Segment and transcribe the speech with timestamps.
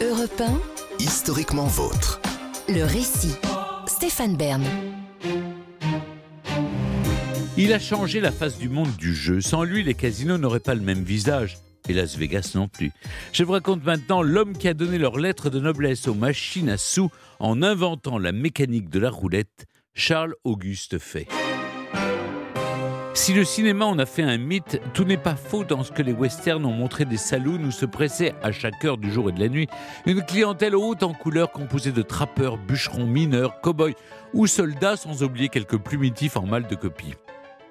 [0.00, 0.60] Europe 1,
[1.00, 2.20] Historiquement vôtre.
[2.68, 3.34] le récit.
[3.86, 4.62] Stéphane Bern.
[7.56, 9.40] Il a changé la face du monde du jeu.
[9.40, 11.58] Sans lui, les casinos n'auraient pas le même visage.
[11.88, 12.92] Et Las Vegas non plus.
[13.32, 16.76] Je vous raconte maintenant l'homme qui a donné leur lettre de noblesse aux machines à
[16.76, 17.10] sous
[17.40, 21.26] en inventant la mécanique de la roulette, Charles Auguste Fay.
[23.18, 26.02] Si le cinéma en a fait un mythe, tout n'est pas faux dans ce que
[26.02, 29.32] les westerns ont montré des saloons où se pressait à chaque heure du jour et
[29.32, 29.66] de la nuit
[30.06, 33.96] une clientèle haute en couleur composée de trappeurs, bûcherons, mineurs, cow-boys
[34.34, 37.14] ou soldats sans oublier quelques plumitifs en mal de copie.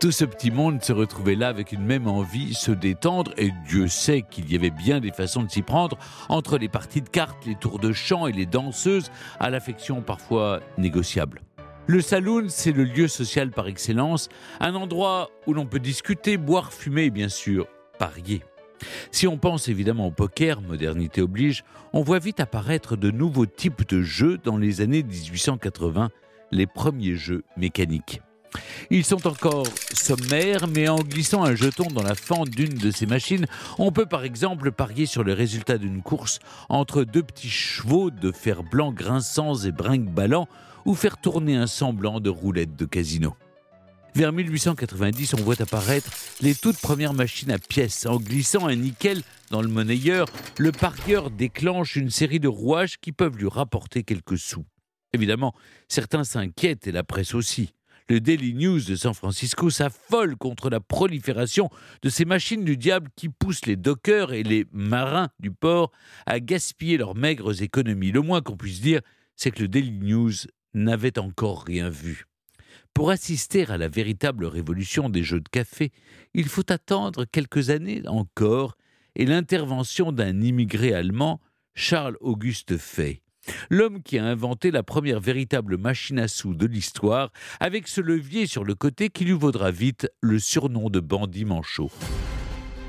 [0.00, 3.86] Tout ce petit monde se retrouvait là avec une même envie, se détendre, et Dieu
[3.86, 5.96] sait qu'il y avait bien des façons de s'y prendre,
[6.28, 10.60] entre les parties de cartes, les tours de chant et les danseuses, à l'affection parfois
[10.76, 11.40] négociable.
[11.88, 16.72] Le saloon, c'est le lieu social par excellence, un endroit où l'on peut discuter, boire,
[16.72, 17.68] fumer et bien sûr
[18.00, 18.42] parier.
[19.12, 23.88] Si on pense évidemment au poker, modernité oblige, on voit vite apparaître de nouveaux types
[23.88, 26.10] de jeux dans les années 1880,
[26.50, 28.20] les premiers jeux mécaniques.
[28.90, 33.06] Ils sont encore sommaires, mais en glissant un jeton dans la fente d'une de ces
[33.06, 33.46] machines,
[33.78, 38.32] on peut par exemple parier sur le résultat d'une course entre deux petits chevaux de
[38.32, 40.48] fer blanc grinçants et brinque-ballants
[40.86, 43.34] ou faire tourner un semblant de roulette de casino.
[44.14, 48.06] Vers 1890, on voit apparaître les toutes premières machines à pièces.
[48.06, 49.20] En glissant un nickel
[49.50, 50.26] dans le monnayeur,
[50.56, 54.64] le parieur déclenche une série de rouages qui peuvent lui rapporter quelques sous.
[55.12, 55.54] Évidemment,
[55.88, 57.74] certains s'inquiètent et la presse aussi.
[58.08, 61.68] Le Daily News de San Francisco s'affole contre la prolifération
[62.02, 65.90] de ces machines du diable qui poussent les dockers et les marins du port
[66.24, 68.12] à gaspiller leurs maigres économies.
[68.12, 69.00] Le moins qu'on puisse dire,
[69.34, 70.32] c'est que le Daily News
[70.76, 72.26] n'avait encore rien vu.
[72.94, 75.90] Pour assister à la véritable révolution des jeux de café,
[76.34, 78.76] il faut attendre quelques années encore
[79.16, 81.40] et l'intervention d'un immigré allemand,
[81.74, 83.22] Charles Auguste Fay.
[83.70, 88.46] L'homme qui a inventé la première véritable machine à sous de l'histoire, avec ce levier
[88.46, 91.90] sur le côté qui lui vaudra vite le surnom de bandit manchot.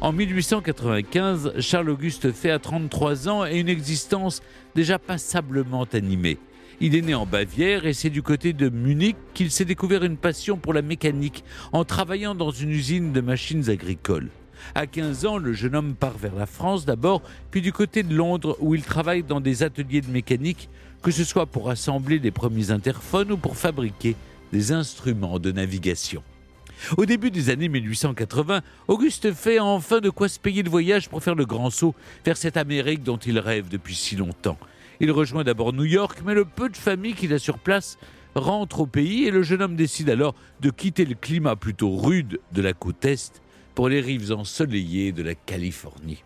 [0.00, 4.42] En 1895, Charles-Auguste Fay a 33 ans et une existence
[4.76, 6.38] déjà passablement animée.
[6.80, 10.16] Il est né en Bavière et c'est du côté de Munich qu'il s'est découvert une
[10.16, 14.28] passion pour la mécanique en travaillant dans une usine de machines agricoles.
[14.76, 18.14] À 15 ans, le jeune homme part vers la France d'abord, puis du côté de
[18.14, 20.68] Londres où il travaille dans des ateliers de mécanique,
[21.02, 24.14] que ce soit pour assembler les premiers interphones ou pour fabriquer
[24.52, 26.22] des instruments de navigation.
[26.96, 31.08] Au début des années 1880, Auguste Fay a enfin de quoi se payer le voyage
[31.08, 34.58] pour faire le grand saut vers cette Amérique dont il rêve depuis si longtemps.
[35.00, 37.98] Il rejoint d'abord New York, mais le peu de famille qu'il a sur place
[38.34, 42.40] rentre au pays et le jeune homme décide alors de quitter le climat plutôt rude
[42.52, 43.42] de la côte Est
[43.74, 46.24] pour les rives ensoleillées de la Californie.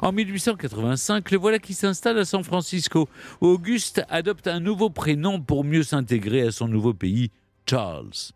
[0.00, 3.08] En 1885, le voilà qui s'installe à San Francisco.
[3.40, 7.30] Auguste adopte un nouveau prénom pour mieux s'intégrer à son nouveau pays,
[7.68, 8.32] Charles.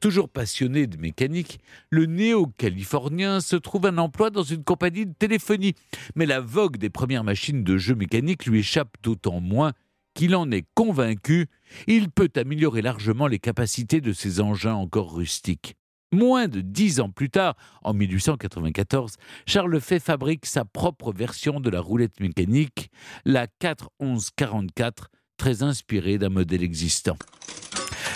[0.00, 1.58] Toujours passionné de mécanique,
[1.90, 5.74] le néo-californien se trouve un emploi dans une compagnie de téléphonie.
[6.14, 9.72] Mais la vogue des premières machines de jeux mécaniques lui échappe d'autant moins
[10.14, 11.48] qu'il en est convaincu,
[11.86, 15.76] il peut améliorer largement les capacités de ses engins encore rustiques.
[16.12, 21.68] Moins de dix ans plus tard, en 1894, Charles Fay fabrique sa propre version de
[21.70, 22.90] la roulette mécanique,
[23.24, 27.16] la 41144, très inspirée d'un modèle existant.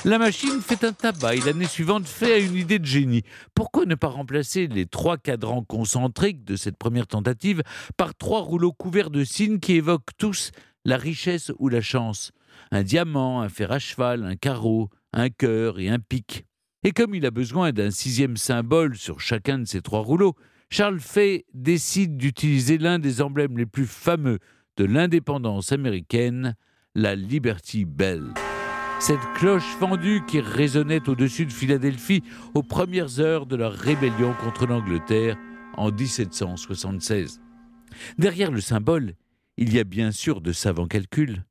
[0.04, 3.24] La machine fait un tabac et l'année suivante fait a une idée de génie.
[3.54, 7.62] Pourquoi ne pas remplacer les trois cadrans concentriques de cette première tentative
[7.96, 10.52] par trois rouleaux couverts de signes qui évoquent tous
[10.84, 12.30] la richesse ou la chance?
[12.70, 16.46] Un diamant, un fer à cheval, un carreau, un cœur et un pic.
[16.84, 20.36] Et comme il a besoin d'un sixième symbole sur chacun de ces trois rouleaux,
[20.70, 24.38] Charles Fay décide d'utiliser l'un des emblèmes les plus fameux
[24.76, 26.54] de l'indépendance américaine,
[26.94, 28.32] la Liberty Bell.
[29.00, 34.66] Cette cloche fendue qui résonnait au-dessus de Philadelphie aux premières heures de la rébellion contre
[34.66, 35.36] l'Angleterre
[35.76, 37.40] en 1776.
[38.18, 39.14] Derrière le symbole,
[39.56, 41.44] il y a bien sûr de savants calculs.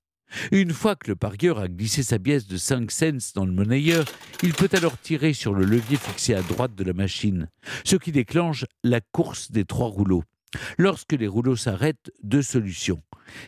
[0.52, 4.04] Une fois que le parieur a glissé sa pièce de 5 cents dans le monnayeur,
[4.44, 7.48] il peut alors tirer sur le levier fixé à droite de la machine,
[7.86, 10.24] ce qui déclenche la course des trois rouleaux.
[10.78, 13.02] Lorsque les rouleaux s'arrêtent, deux solutions.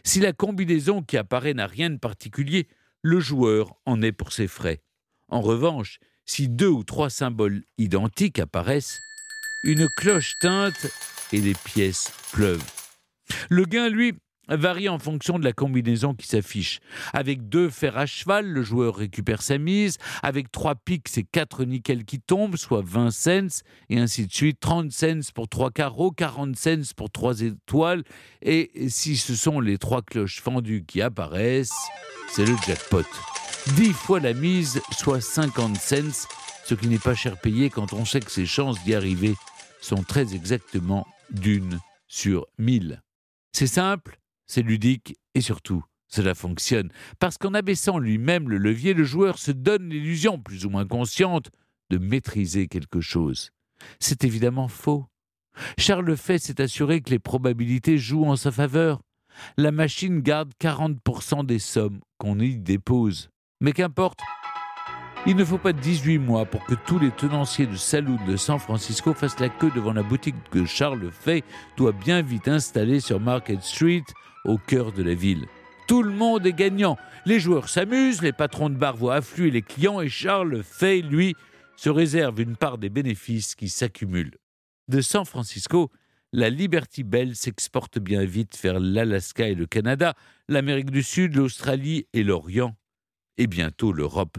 [0.03, 2.67] Si la combinaison qui apparaît n'a rien de particulier,
[3.01, 4.81] le joueur en est pour ses frais.
[5.27, 8.99] En revanche, si deux ou trois symboles identiques apparaissent,
[9.63, 10.87] une cloche teinte
[11.31, 12.63] et les pièces pleuvent.
[13.49, 14.13] Le gain, lui,
[14.57, 16.79] varie en fonction de la combinaison qui s'affiche.
[17.13, 19.97] Avec deux fers à cheval, le joueur récupère sa mise.
[20.23, 24.59] Avec trois piques, c'est quatre nickels qui tombent, soit 20 cents, et ainsi de suite.
[24.59, 28.03] 30 cents pour trois carreaux, 40 cents pour trois étoiles.
[28.41, 31.73] Et si ce sont les trois cloches fendues qui apparaissent,
[32.29, 33.05] c'est le jackpot.
[33.75, 36.27] 10 fois la mise, soit 50 cents,
[36.65, 39.35] ce qui n'est pas cher payé quand on sait que ses chances d'y arriver
[39.81, 43.01] sont très exactement d'une sur mille.
[43.53, 44.18] C'est simple,
[44.49, 46.89] c'est ludique et surtout, cela fonctionne.
[47.19, 51.51] Parce qu'en abaissant lui-même le levier, le joueur se donne l'illusion, plus ou moins consciente,
[51.91, 53.51] de maîtriser quelque chose.
[53.99, 55.05] C'est évidemment faux.
[55.77, 59.01] Charles Fay s'est assuré que les probabilités jouent en sa faveur.
[59.55, 63.29] La machine garde 40% des sommes qu'on y dépose.
[63.61, 64.19] Mais qu'importe,
[65.25, 68.57] il ne faut pas 18 mois pour que tous les tenanciers de saloon de San
[68.57, 71.43] Francisco fassent la queue devant la boutique que Charles Fay
[71.77, 74.03] doit bien vite installer sur Market Street,
[74.45, 75.45] au cœur de la ville.
[75.87, 76.97] Tout le monde est gagnant.
[77.25, 81.35] Les joueurs s'amusent, les patrons de bar voient affluer les clients et Charles Fay, lui,
[81.75, 84.37] se réserve une part des bénéfices qui s'accumulent.
[84.87, 85.91] De San Francisco,
[86.31, 90.13] la Liberty Bell s'exporte bien vite vers l'Alaska et le Canada,
[90.47, 92.75] l'Amérique du Sud, l'Australie et l'Orient,
[93.37, 94.37] et bientôt l'Europe.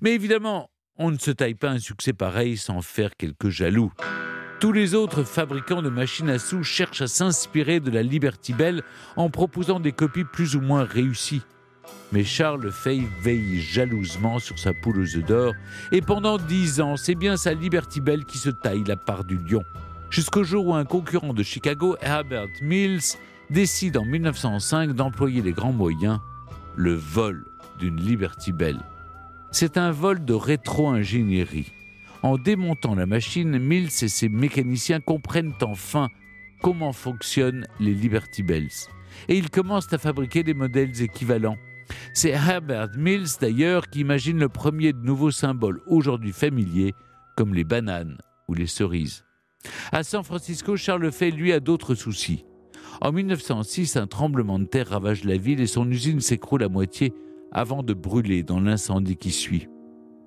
[0.00, 3.92] Mais évidemment, on ne se taille pas un succès pareil sans faire quelques jaloux.
[4.60, 8.82] Tous les autres fabricants de machines à sous cherchent à s'inspirer de la Liberty Bell
[9.16, 11.42] en proposant des copies plus ou moins réussies.
[12.12, 15.52] Mais Charles Fay veille jalousement sur sa poule aux œufs d'or,
[15.92, 19.36] et pendant dix ans, c'est bien sa Liberty Bell qui se taille la part du
[19.36, 19.62] lion.
[20.08, 23.16] Jusqu'au jour où un concurrent de Chicago, Herbert Mills,
[23.50, 26.20] décide en 1905 d'employer les grands moyens,
[26.76, 27.44] le vol
[27.78, 28.80] d'une Liberty Bell.
[29.58, 31.72] C'est un vol de rétro-ingénierie.
[32.22, 36.08] En démontant la machine, Mills et ses mécaniciens comprennent enfin
[36.60, 38.90] comment fonctionnent les Liberty Bells.
[39.30, 41.56] Et ils commencent à fabriquer des modèles équivalents.
[42.12, 46.92] C'est Herbert Mills d'ailleurs qui imagine le premier de nouveaux symboles aujourd'hui familiers
[47.34, 48.18] comme les bananes
[48.48, 49.24] ou les cerises.
[49.90, 52.44] À San Francisco, Charles Fay, lui, a d'autres soucis.
[53.00, 57.14] En 1906, un tremblement de terre ravage la ville et son usine s'écroule à moitié
[57.52, 59.68] avant de brûler dans l'incendie qui suit.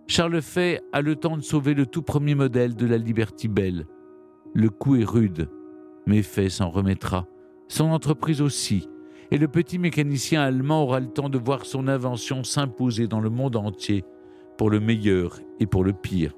[0.08, 3.86] Charles Fay a le temps de sauver le tout premier modèle de la Liberty Bell.
[4.56, 5.50] Le coup est rude,
[6.08, 7.28] mais Fay s'en remettra.
[7.68, 8.90] Son entreprise aussi.
[9.32, 13.30] Et le petit mécanicien allemand aura le temps de voir son invention s'imposer dans le
[13.30, 14.04] monde entier,
[14.58, 16.34] pour le meilleur et pour le pire.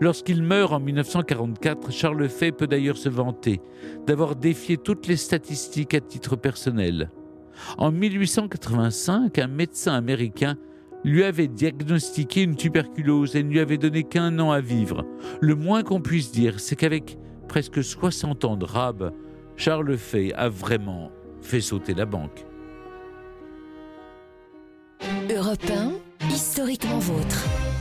[0.00, 3.60] Lorsqu'il meurt en 1944, Charles Fay peut d'ailleurs se vanter
[4.06, 7.10] d'avoir défié toutes les statistiques à titre personnel.
[7.78, 10.56] En 1885, un médecin américain
[11.04, 15.04] lui avait diagnostiqué une tuberculose et ne lui avait donné qu'un an à vivre.
[15.40, 17.18] Le moins qu'on puisse dire, c'est qu'avec
[17.48, 19.12] presque 60 ans de rab,
[19.56, 21.10] Charles Fay a vraiment
[21.40, 22.46] fait sauter la banque.
[25.28, 25.72] Europe
[26.30, 27.62] historiquement vôtre.